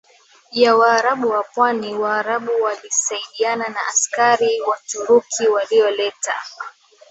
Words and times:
ya 0.51 0.75
Waarabu 0.75 1.29
wa 1.29 1.43
pwani 1.43 1.93
Waarabu 1.95 2.51
walisaidiana 2.61 3.69
na 3.69 3.79
askari 3.89 4.61
Waturuki 4.61 5.47
walioleta 5.47 6.33